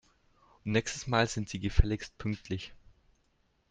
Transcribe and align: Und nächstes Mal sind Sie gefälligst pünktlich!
Und 0.65 0.71
nächstes 0.71 1.05
Mal 1.05 1.27
sind 1.27 1.47
Sie 1.47 1.59
gefälligst 1.59 2.17
pünktlich! 2.17 2.73